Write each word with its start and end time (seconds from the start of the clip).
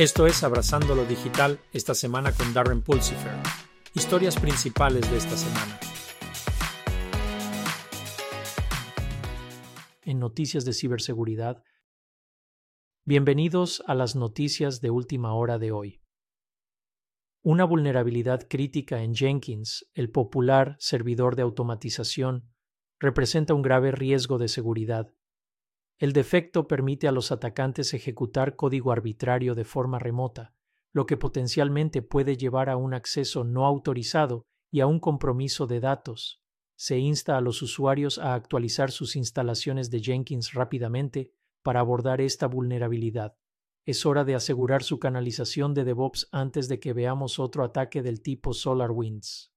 Esto 0.00 0.26
es 0.26 0.42
Abrazando 0.42 0.94
lo 0.94 1.04
Digital 1.04 1.60
esta 1.74 1.92
semana 1.92 2.32
con 2.32 2.54
Darren 2.54 2.80
Pulsifer. 2.80 3.34
Historias 3.92 4.40
principales 4.40 5.10
de 5.10 5.18
esta 5.18 5.36
semana. 5.36 5.78
En 10.00 10.18
noticias 10.18 10.64
de 10.64 10.72
ciberseguridad. 10.72 11.62
Bienvenidos 13.04 13.82
a 13.86 13.94
las 13.94 14.16
noticias 14.16 14.80
de 14.80 14.88
última 14.88 15.34
hora 15.34 15.58
de 15.58 15.70
hoy. 15.70 16.00
Una 17.42 17.66
vulnerabilidad 17.66 18.48
crítica 18.48 19.02
en 19.02 19.14
Jenkins, 19.14 19.86
el 19.92 20.10
popular 20.10 20.76
servidor 20.78 21.36
de 21.36 21.42
automatización, 21.42 22.48
representa 22.98 23.52
un 23.52 23.60
grave 23.60 23.92
riesgo 23.92 24.38
de 24.38 24.48
seguridad 24.48 25.12
el 26.00 26.14
defecto 26.14 26.66
permite 26.66 27.08
a 27.08 27.12
los 27.12 27.30
atacantes 27.30 27.92
ejecutar 27.92 28.56
código 28.56 28.90
arbitrario 28.90 29.54
de 29.54 29.66
forma 29.66 29.98
remota, 29.98 30.54
lo 30.94 31.04
que 31.04 31.18
potencialmente 31.18 32.00
puede 32.00 32.38
llevar 32.38 32.70
a 32.70 32.78
un 32.78 32.94
acceso 32.94 33.44
no 33.44 33.66
autorizado 33.66 34.46
y 34.72 34.80
a 34.80 34.86
un 34.86 34.98
compromiso 34.98 35.66
de 35.66 35.78
datos. 35.80 36.42
Se 36.74 36.98
insta 36.98 37.36
a 37.36 37.42
los 37.42 37.60
usuarios 37.60 38.18
a 38.18 38.32
actualizar 38.32 38.90
sus 38.90 39.14
instalaciones 39.14 39.90
de 39.90 40.00
Jenkins 40.00 40.54
rápidamente 40.54 41.34
para 41.62 41.80
abordar 41.80 42.22
esta 42.22 42.46
vulnerabilidad. 42.46 43.36
Es 43.84 44.06
hora 44.06 44.24
de 44.24 44.34
asegurar 44.34 44.82
su 44.82 44.98
canalización 44.98 45.74
de 45.74 45.84
DevOps 45.84 46.30
antes 46.32 46.68
de 46.68 46.80
que 46.80 46.94
veamos 46.94 47.38
otro 47.38 47.62
ataque 47.62 48.00
del 48.00 48.22
tipo 48.22 48.54
SolarWinds. 48.54 49.52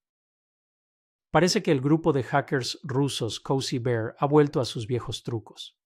Parece 1.32 1.64
que 1.64 1.72
el 1.72 1.80
grupo 1.80 2.12
de 2.12 2.24
hackers 2.24 2.80
rusos 2.84 3.40
Cozy 3.40 3.80
Bear 3.80 4.14
ha 4.20 4.26
vuelto 4.26 4.60
a 4.60 4.66
sus 4.66 4.88
viejos 4.88 5.24
trucos. 5.24 5.80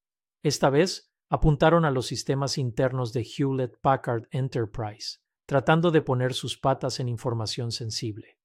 Esta 0.48 0.70
vez 0.70 1.12
apuntaron 1.28 1.84
a 1.84 1.92
los 1.92 2.06
sistemas 2.06 2.58
internos 2.58 3.12
de 3.12 3.28
Hewlett 3.28 3.82
Packard 3.82 4.30
Enterprise, 4.32 5.20
tratando 5.46 5.92
de 5.92 6.02
poner 6.02 6.34
sus 6.34 6.58
patas 6.58 7.02
en 7.02 7.10
información 7.10 7.74
sensible. 7.74 8.40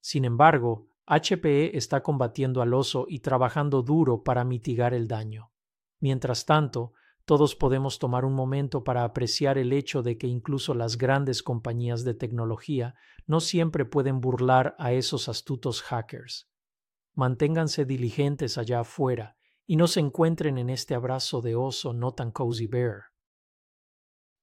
Sin 0.00 0.24
embargo, 0.24 0.86
HPE 1.04 1.76
está 1.76 2.00
combatiendo 2.04 2.62
al 2.62 2.72
oso 2.72 3.06
y 3.08 3.18
trabajando 3.18 3.82
duro 3.82 4.22
para 4.22 4.44
mitigar 4.44 4.94
el 4.94 5.08
daño. 5.08 5.50
Mientras 5.98 6.46
tanto, 6.46 6.92
todos 7.24 7.56
podemos 7.56 7.98
tomar 7.98 8.24
un 8.24 8.34
momento 8.34 8.84
para 8.84 9.02
apreciar 9.02 9.58
el 9.58 9.72
hecho 9.72 10.04
de 10.04 10.18
que 10.18 10.28
incluso 10.28 10.74
las 10.74 10.96
grandes 10.96 11.42
compañías 11.42 12.04
de 12.04 12.14
tecnología 12.14 12.94
no 13.26 13.40
siempre 13.40 13.84
pueden 13.84 14.20
burlar 14.20 14.76
a 14.78 14.92
esos 14.92 15.28
astutos 15.28 15.82
hackers. 15.82 16.48
Manténganse 17.14 17.84
diligentes 17.84 18.58
allá 18.58 18.78
afuera 18.78 19.36
y 19.66 19.76
no 19.76 19.86
se 19.86 20.00
encuentren 20.00 20.58
en 20.58 20.70
este 20.70 20.94
abrazo 20.94 21.40
de 21.40 21.54
oso 21.54 21.92
no 21.92 22.12
tan 22.12 22.30
cozy 22.30 22.66
bear. 22.66 23.12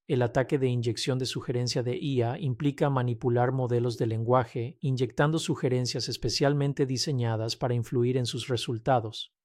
El 0.07 0.23
ataque 0.23 0.57
de 0.57 0.67
inyección 0.67 1.19
de 1.19 1.27
sugerencia 1.27 1.83
de 1.83 1.95
IA 1.95 2.39
implica 2.39 2.89
manipular 2.89 3.51
modelos 3.51 3.99
de 3.99 4.07
lenguaje 4.07 4.77
inyectando 4.81 5.37
sugerencias 5.37 6.09
especialmente 6.09 6.87
diseñadas 6.87 7.55
para 7.55 7.75
influir 7.75 8.17
en 8.17 8.25
sus 8.25 8.47
resultados. 8.47 9.35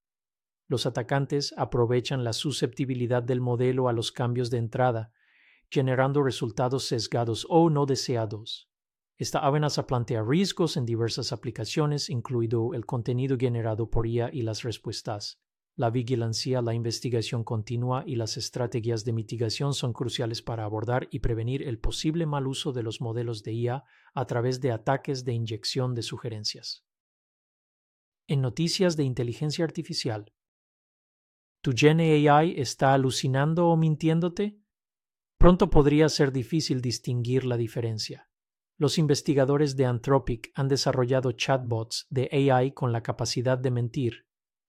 Los 0.67 0.87
atacantes 0.87 1.53
aprovechan 1.59 2.25
la 2.25 2.33
susceptibilidad 2.33 3.23
del 3.23 3.43
modelo 3.43 3.89
a 3.89 3.93
los 3.93 4.11
cambios 4.11 4.51
de 4.51 4.57
entrada, 4.57 5.13
generando 5.71 6.23
resultados 6.23 6.87
sesgados 6.87 7.47
o 7.51 7.69
no 7.69 7.85
deseados. 7.85 8.71
Esta 9.19 9.47
amenaza 9.47 9.87
plantea 9.87 10.23
riesgos 10.23 10.79
en 10.79 10.87
diversas 10.87 11.33
aplicaciones, 11.33 12.09
incluido 12.09 12.73
el 12.73 12.87
contenido 12.87 13.37
generado 13.39 13.91
por 13.91 14.07
IA 14.07 14.31
y 14.33 14.41
las 14.41 14.63
respuestas. 14.63 15.44
La 15.77 15.91
vigilancia, 15.91 16.63
la 16.63 16.73
investigación 16.73 17.43
continua 17.43 18.05
y 18.07 18.15
las 18.15 18.37
estrategias 18.37 19.05
de 19.05 19.13
mitigación 19.13 19.75
son 19.75 19.93
cruciales 19.93 20.41
para 20.41 20.65
abordar 20.65 21.09
y 21.11 21.19
prevenir 21.19 21.65
el 21.65 21.81
posible 21.81 22.27
mal 22.27 22.47
uso 22.47 22.73
de 22.73 22.85
los 22.85 23.01
modelos 23.01 23.43
de 23.43 23.55
IA 23.55 23.85
a 24.15 24.27
través 24.27 24.61
de 24.61 24.71
ataques 24.71 25.25
de 25.25 25.33
inyección 25.33 25.97
de 25.97 26.03
sugerencias. 26.03 26.87
En 28.29 28.41
noticias 28.41 28.97
de 28.97 29.03
inteligencia 29.03 29.65
artificial, 29.65 30.33
¿tu 31.61 31.73
Gen 31.75 31.99
AI 31.99 32.55
está 32.57 32.95
alucinando 32.95 33.67
o 33.67 33.77
mintiéndote? 33.77 34.61
Pronto 35.39 35.71
podría 35.71 36.09
ser 36.09 36.31
difícil 36.31 36.81
distinguir 36.81 37.45
la 37.45 37.57
diferencia. 37.57 38.31
Los 38.79 38.97
investigadores 38.97 39.75
de 39.75 39.87
Anthropic 39.87 40.53
han 40.55 40.69
desarrollado 40.69 41.33
chatbots 41.33 42.07
de 42.11 42.29
AI 42.33 42.71
con 42.73 42.93
la 42.93 43.03
capacidad 43.03 43.59
de 43.59 43.73
mentir 43.73 44.25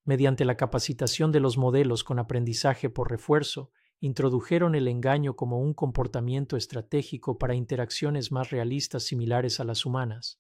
Mediante 0.06 0.46
la 0.46 0.56
capacitación 0.56 1.32
de 1.32 1.40
los 1.40 1.58
modelos 1.58 2.04
con 2.04 2.20
aprendizaje 2.20 2.92
por 2.92 3.10
refuerzo, 3.10 3.72
introdujeron 4.00 4.76
el 4.76 4.88
engaño 4.88 5.36
como 5.36 5.60
un 5.60 5.74
comportamiento 5.74 6.58
estratégico 6.58 7.40
para 7.40 7.56
interacciones 7.56 8.32
más 8.32 8.52
realistas 8.52 9.04
similares 9.04 9.60
a 9.60 9.64
las 9.64 9.84
humanas. 9.84 10.40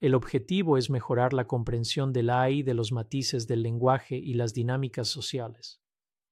El 0.00 0.14
objetivo 0.14 0.78
es 0.78 0.88
mejorar 0.88 1.34
la 1.34 1.46
comprensión 1.46 2.14
del 2.14 2.30
AI 2.30 2.62
de 2.62 2.72
los 2.72 2.90
matices 2.90 3.46
del 3.46 3.62
lenguaje 3.62 4.16
y 4.16 4.32
las 4.34 4.54
dinámicas 4.54 5.08
sociales. 5.08 5.82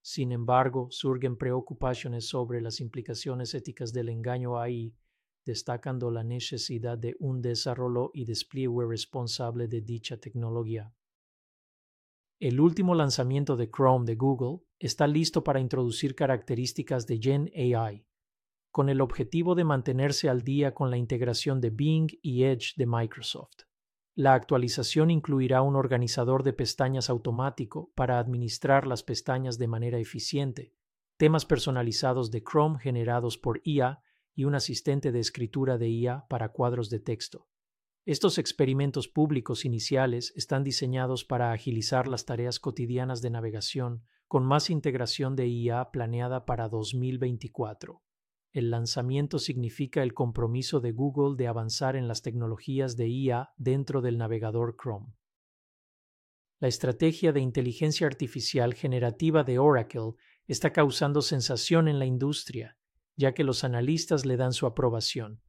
Sin 0.00 0.32
embargo, 0.32 0.88
surgen 0.90 1.36
preocupaciones 1.36 2.26
sobre 2.26 2.62
las 2.62 2.80
implicaciones 2.80 3.52
éticas 3.52 3.92
del 3.92 4.08
engaño 4.08 4.58
AI, 4.58 4.94
destacando 5.44 6.10
la 6.10 6.24
necesidad 6.24 6.96
de 6.96 7.16
un 7.18 7.42
desarrollo 7.42 8.12
y 8.14 8.24
despliegue 8.24 8.86
responsable 8.88 9.68
de 9.68 9.82
dicha 9.82 10.16
tecnología. 10.16 10.94
El 12.38 12.60
último 12.60 12.94
lanzamiento 12.94 13.56
de 13.56 13.70
Chrome 13.70 14.04
de 14.04 14.14
Google 14.14 14.58
está 14.78 15.06
listo 15.06 15.42
para 15.42 15.58
introducir 15.58 16.14
características 16.14 17.06
de 17.06 17.18
Gen 17.18 17.50
AI, 17.56 18.04
con 18.70 18.90
el 18.90 19.00
objetivo 19.00 19.54
de 19.54 19.64
mantenerse 19.64 20.28
al 20.28 20.42
día 20.42 20.74
con 20.74 20.90
la 20.90 20.98
integración 20.98 21.62
de 21.62 21.70
Bing 21.70 22.10
y 22.20 22.44
Edge 22.44 22.74
de 22.76 22.84
Microsoft. 22.84 23.62
La 24.14 24.34
actualización 24.34 25.10
incluirá 25.10 25.62
un 25.62 25.76
organizador 25.76 26.42
de 26.42 26.52
pestañas 26.52 27.08
automático 27.08 27.90
para 27.94 28.18
administrar 28.18 28.86
las 28.86 29.02
pestañas 29.02 29.56
de 29.56 29.68
manera 29.68 29.98
eficiente, 29.98 30.74
temas 31.16 31.46
personalizados 31.46 32.30
de 32.30 32.42
Chrome 32.42 32.78
generados 32.78 33.38
por 33.38 33.62
IA 33.64 34.02
y 34.34 34.44
un 34.44 34.54
asistente 34.54 35.10
de 35.10 35.20
escritura 35.20 35.78
de 35.78 35.88
IA 35.88 36.26
para 36.28 36.50
cuadros 36.50 36.90
de 36.90 37.00
texto. 37.00 37.48
Estos 38.06 38.38
experimentos 38.38 39.08
públicos 39.08 39.64
iniciales 39.64 40.32
están 40.36 40.62
diseñados 40.62 41.24
para 41.24 41.50
agilizar 41.50 42.06
las 42.06 42.24
tareas 42.24 42.60
cotidianas 42.60 43.20
de 43.20 43.30
navegación 43.30 44.04
con 44.28 44.46
más 44.46 44.70
integración 44.70 45.34
de 45.34 45.48
IA 45.48 45.90
planeada 45.90 46.46
para 46.46 46.68
2024. 46.68 48.04
El 48.52 48.70
lanzamiento 48.70 49.40
significa 49.40 50.04
el 50.04 50.14
compromiso 50.14 50.78
de 50.78 50.92
Google 50.92 51.34
de 51.36 51.48
avanzar 51.48 51.96
en 51.96 52.06
las 52.06 52.22
tecnologías 52.22 52.96
de 52.96 53.08
IA 53.08 53.50
dentro 53.56 54.00
del 54.02 54.18
navegador 54.18 54.76
Chrome. 54.80 55.12
La 56.60 56.68
estrategia 56.68 57.32
de 57.32 57.40
inteligencia 57.40 58.06
artificial 58.06 58.74
generativa 58.74 59.42
de 59.42 59.58
Oracle 59.58 60.12
está 60.46 60.72
causando 60.72 61.22
sensación 61.22 61.88
en 61.88 61.98
la 61.98 62.06
industria, 62.06 62.78
ya 63.16 63.34
que 63.34 63.42
los 63.42 63.64
analistas 63.64 64.24
le 64.24 64.36
dan 64.36 64.52
su 64.52 64.66
aprobación. 64.66 65.42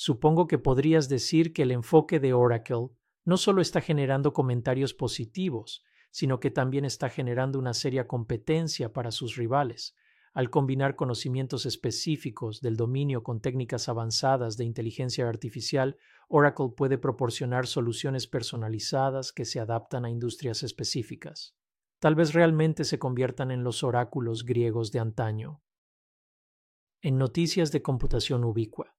Supongo 0.00 0.46
que 0.46 0.58
podrías 0.58 1.08
decir 1.08 1.52
que 1.52 1.62
el 1.62 1.72
enfoque 1.72 2.20
de 2.20 2.32
Oracle 2.32 2.90
no 3.24 3.36
solo 3.36 3.60
está 3.60 3.80
generando 3.80 4.32
comentarios 4.32 4.94
positivos, 4.94 5.82
sino 6.12 6.38
que 6.38 6.52
también 6.52 6.84
está 6.84 7.08
generando 7.08 7.58
una 7.58 7.74
seria 7.74 8.06
competencia 8.06 8.92
para 8.92 9.10
sus 9.10 9.34
rivales. 9.34 9.96
Al 10.34 10.50
combinar 10.50 10.94
conocimientos 10.94 11.66
específicos 11.66 12.60
del 12.60 12.76
dominio 12.76 13.24
con 13.24 13.40
técnicas 13.40 13.88
avanzadas 13.88 14.56
de 14.56 14.66
inteligencia 14.66 15.28
artificial, 15.28 15.96
Oracle 16.28 16.68
puede 16.76 16.96
proporcionar 16.96 17.66
soluciones 17.66 18.28
personalizadas 18.28 19.32
que 19.32 19.44
se 19.44 19.58
adaptan 19.58 20.04
a 20.04 20.10
industrias 20.10 20.62
específicas. 20.62 21.56
Tal 21.98 22.14
vez 22.14 22.34
realmente 22.34 22.84
se 22.84 23.00
conviertan 23.00 23.50
en 23.50 23.64
los 23.64 23.82
oráculos 23.82 24.44
griegos 24.44 24.92
de 24.92 25.00
antaño. 25.00 25.60
En 27.00 27.18
noticias 27.18 27.72
de 27.72 27.82
computación 27.82 28.44
ubicua. 28.44 28.97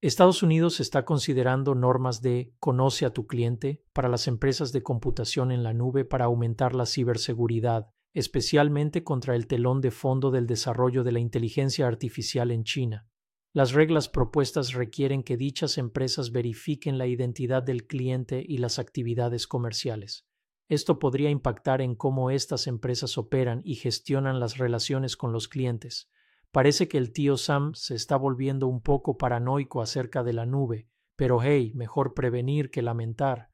Estados 0.00 0.44
Unidos 0.44 0.78
está 0.78 1.04
considerando 1.04 1.74
normas 1.74 2.22
de 2.22 2.54
conoce 2.60 3.04
a 3.04 3.10
tu 3.10 3.26
cliente 3.26 3.82
para 3.92 4.08
las 4.08 4.28
empresas 4.28 4.70
de 4.70 4.84
computación 4.84 5.50
en 5.50 5.64
la 5.64 5.74
nube 5.74 6.04
para 6.04 6.26
aumentar 6.26 6.76
la 6.76 6.86
ciberseguridad, 6.86 7.90
especialmente 8.14 9.02
contra 9.02 9.34
el 9.34 9.48
telón 9.48 9.80
de 9.80 9.90
fondo 9.90 10.30
del 10.30 10.46
desarrollo 10.46 11.02
de 11.02 11.10
la 11.10 11.18
inteligencia 11.18 11.88
artificial 11.88 12.52
en 12.52 12.62
China. 12.62 13.08
Las 13.52 13.72
reglas 13.72 14.08
propuestas 14.08 14.72
requieren 14.72 15.24
que 15.24 15.36
dichas 15.36 15.78
empresas 15.78 16.30
verifiquen 16.30 16.96
la 16.96 17.08
identidad 17.08 17.64
del 17.64 17.88
cliente 17.88 18.44
y 18.46 18.58
las 18.58 18.78
actividades 18.78 19.48
comerciales. 19.48 20.28
Esto 20.68 21.00
podría 21.00 21.30
impactar 21.30 21.82
en 21.82 21.96
cómo 21.96 22.30
estas 22.30 22.68
empresas 22.68 23.18
operan 23.18 23.62
y 23.64 23.74
gestionan 23.74 24.38
las 24.38 24.58
relaciones 24.58 25.16
con 25.16 25.32
los 25.32 25.48
clientes, 25.48 26.08
Parece 26.50 26.88
que 26.88 26.98
el 26.98 27.12
tío 27.12 27.36
Sam 27.36 27.74
se 27.74 27.94
está 27.94 28.16
volviendo 28.16 28.66
un 28.66 28.80
poco 28.80 29.18
paranoico 29.18 29.82
acerca 29.82 30.22
de 30.22 30.32
la 30.32 30.46
nube, 30.46 30.88
pero 31.16 31.42
hey, 31.42 31.72
mejor 31.74 32.14
prevenir 32.14 32.70
que 32.70 32.80
lamentar. 32.80 33.50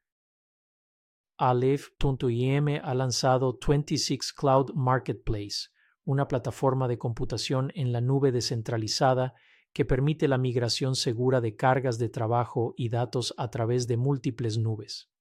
Aleph.im 1.37 2.79
ha 2.81 2.93
lanzado 2.93 3.59
26 3.67 4.31
Cloud 4.33 4.71
Marketplace, 4.73 5.69
una 6.05 6.27
plataforma 6.29 6.87
de 6.87 6.97
computación 6.97 7.71
en 7.75 7.91
la 7.91 7.99
nube 7.99 8.31
descentralizada 8.31 9.33
que 9.73 9.83
permite 9.83 10.29
la 10.29 10.37
migración 10.37 10.95
segura 10.95 11.41
de 11.41 11.57
cargas 11.57 11.97
de 11.97 12.07
trabajo 12.07 12.73
y 12.77 12.87
datos 12.87 13.33
a 13.37 13.49
través 13.49 13.87
de 13.87 13.97
múltiples 13.97 14.57
nubes. 14.57 15.11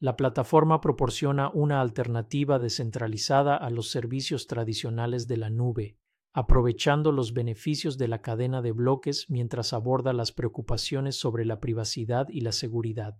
La 0.00 0.16
plataforma 0.16 0.82
proporciona 0.82 1.50
una 1.54 1.80
alternativa 1.80 2.58
descentralizada 2.58 3.56
a 3.56 3.70
los 3.70 3.90
servicios 3.90 4.46
tradicionales 4.46 5.26
de 5.26 5.38
la 5.38 5.48
nube, 5.48 5.96
aprovechando 6.32 7.12
los 7.12 7.32
beneficios 7.32 7.98
de 7.98 8.08
la 8.08 8.20
cadena 8.20 8.62
de 8.62 8.72
bloques 8.72 9.26
mientras 9.28 9.72
aborda 9.72 10.12
las 10.12 10.32
preocupaciones 10.32 11.16
sobre 11.18 11.44
la 11.44 11.60
privacidad 11.60 12.28
y 12.28 12.40
la 12.40 12.52
seguridad. 12.52 13.18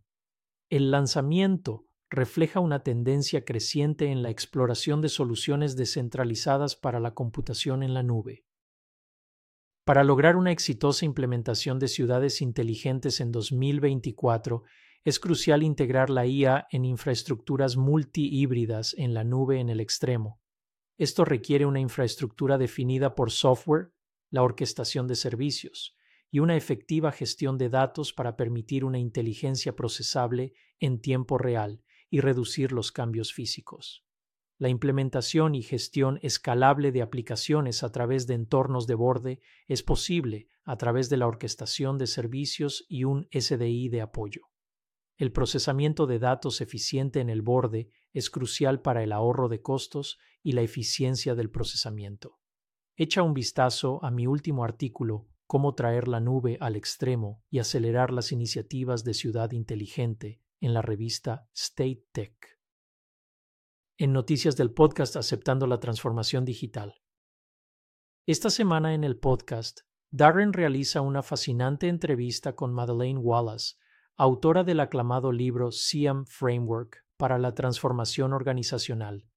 El 0.70 0.90
lanzamiento 0.90 1.87
refleja 2.10 2.60
una 2.60 2.82
tendencia 2.82 3.44
creciente 3.44 4.06
en 4.06 4.22
la 4.22 4.31
exploración 4.31 5.00
de 5.00 5.08
soluciones 5.08 5.76
descentralizadas 5.76 6.76
para 6.76 7.00
la 7.00 7.14
computación 7.14 7.82
en 7.82 7.94
la 7.94 8.02
nube. 8.02 8.44
Para 9.84 10.05
lograr 10.05 10.37
una 10.37 10.52
exitosa 10.52 11.06
implementación 11.06 11.78
de 11.78 11.88
ciudades 11.88 12.43
inteligentes 12.43 13.20
en 13.20 13.32
2024, 13.32 14.62
es 15.05 15.19
crucial 15.19 15.62
integrar 15.62 16.10
la 16.10 16.26
IA 16.26 16.66
en 16.70 16.84
infraestructuras 16.84 17.76
multihíbridas 17.76 18.94
en 18.99 19.14
la 19.14 19.25
nube 19.25 19.60
en 19.60 19.70
el 19.70 19.81
extremo. 19.81 20.40
Esto 20.98 21.24
requiere 21.24 21.64
una 21.64 21.78
infraestructura 21.78 22.58
definida 22.58 23.14
por 23.14 23.30
software, 23.30 23.92
la 24.30 24.42
orquestación 24.42 25.06
de 25.06 25.14
servicios, 25.14 25.96
y 26.30 26.40
una 26.40 26.56
efectiva 26.56 27.12
gestión 27.12 27.56
de 27.56 27.70
datos 27.70 28.12
para 28.12 28.36
permitir 28.36 28.84
una 28.84 28.98
inteligencia 28.98 29.76
procesable 29.76 30.52
en 30.80 31.00
tiempo 31.00 31.38
real 31.38 31.82
y 32.10 32.20
reducir 32.20 32.72
los 32.72 32.92
cambios 32.92 33.32
físicos. 33.32 34.04
La 34.58 34.68
implementación 34.68 35.54
y 35.54 35.62
gestión 35.62 36.18
escalable 36.22 36.90
de 36.90 37.02
aplicaciones 37.02 37.84
a 37.84 37.92
través 37.92 38.26
de 38.26 38.34
entornos 38.34 38.88
de 38.88 38.94
borde 38.96 39.40
es 39.68 39.84
posible 39.84 40.48
a 40.64 40.76
través 40.76 41.08
de 41.08 41.16
la 41.16 41.28
orquestación 41.28 41.96
de 41.96 42.08
servicios 42.08 42.84
y 42.88 43.04
un 43.04 43.28
SDI 43.30 43.88
de 43.88 44.00
apoyo. 44.00 44.48
El 45.16 45.32
procesamiento 45.32 46.06
de 46.06 46.18
datos 46.18 46.60
eficiente 46.60 47.20
en 47.20 47.30
el 47.30 47.42
borde 47.42 47.90
es 48.12 48.30
crucial 48.30 48.82
para 48.82 49.02
el 49.02 49.12
ahorro 49.12 49.48
de 49.48 49.62
costos 49.62 50.18
y 50.48 50.52
la 50.52 50.62
eficiencia 50.62 51.34
del 51.34 51.50
procesamiento. 51.50 52.40
Echa 52.96 53.22
un 53.22 53.34
vistazo 53.34 54.02
a 54.02 54.10
mi 54.10 54.26
último 54.26 54.64
artículo 54.64 55.28
Cómo 55.46 55.74
traer 55.74 56.08
la 56.08 56.20
nube 56.20 56.56
al 56.58 56.74
extremo 56.74 57.44
y 57.50 57.58
acelerar 57.58 58.14
las 58.14 58.32
iniciativas 58.32 59.04
de 59.04 59.12
ciudad 59.12 59.50
inteligente 59.52 60.40
en 60.62 60.72
la 60.72 60.80
revista 60.80 61.46
State 61.54 62.02
Tech. 62.12 62.58
En 63.98 64.14
noticias 64.14 64.56
del 64.56 64.72
podcast 64.72 65.16
Aceptando 65.16 65.66
la 65.66 65.80
Transformación 65.80 66.46
Digital. 66.46 66.94
Esta 68.24 68.48
semana 68.48 68.94
en 68.94 69.04
el 69.04 69.18
podcast, 69.18 69.80
Darren 70.10 70.54
realiza 70.54 71.02
una 71.02 71.22
fascinante 71.22 71.88
entrevista 71.88 72.54
con 72.54 72.72
Madeleine 72.72 73.20
Wallace, 73.20 73.76
autora 74.16 74.64
del 74.64 74.80
aclamado 74.80 75.30
libro 75.30 75.72
Siam 75.72 76.24
Framework 76.24 77.04
para 77.18 77.36
la 77.36 77.54
Transformación 77.54 78.32
Organizacional. 78.32 79.28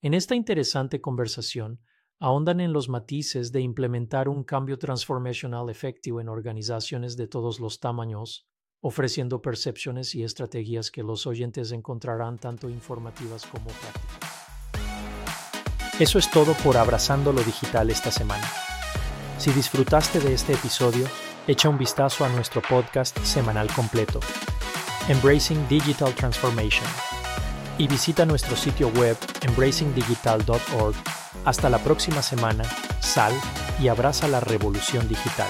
En 0.00 0.14
esta 0.14 0.36
interesante 0.36 1.00
conversación, 1.00 1.80
ahondan 2.20 2.60
en 2.60 2.72
los 2.72 2.88
matices 2.88 3.50
de 3.50 3.62
implementar 3.62 4.28
un 4.28 4.44
cambio 4.44 4.78
transformacional 4.78 5.70
efectivo 5.70 6.20
en 6.20 6.28
organizaciones 6.28 7.16
de 7.16 7.26
todos 7.26 7.58
los 7.58 7.80
tamaños, 7.80 8.46
ofreciendo 8.80 9.42
percepciones 9.42 10.14
y 10.14 10.22
estrategias 10.22 10.92
que 10.92 11.02
los 11.02 11.26
oyentes 11.26 11.72
encontrarán 11.72 12.38
tanto 12.38 12.70
informativas 12.70 13.44
como 13.46 13.66
prácticas. 13.66 14.38
Eso 15.98 16.20
es 16.20 16.30
todo 16.30 16.54
por 16.62 16.76
Abrazando 16.76 17.32
lo 17.32 17.42
Digital 17.42 17.90
esta 17.90 18.12
semana. 18.12 18.46
Si 19.36 19.50
disfrutaste 19.50 20.20
de 20.20 20.32
este 20.32 20.52
episodio, 20.52 21.08
echa 21.48 21.68
un 21.68 21.76
vistazo 21.76 22.24
a 22.24 22.28
nuestro 22.28 22.62
podcast 22.62 23.18
semanal 23.24 23.66
completo, 23.74 24.20
Embracing 25.08 25.66
Digital 25.68 26.14
Transformation, 26.14 26.86
y 27.78 27.86
visita 27.86 28.26
nuestro 28.26 28.56
sitio 28.56 28.88
web 28.88 29.16
embracingdigital.org. 29.42 30.94
Hasta 31.44 31.70
la 31.70 31.78
próxima 31.78 32.22
semana, 32.22 32.64
sal 33.00 33.32
y 33.80 33.88
abraza 33.88 34.28
la 34.28 34.40
revolución 34.40 35.08
digital. 35.08 35.48